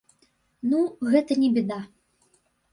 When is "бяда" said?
1.61-1.79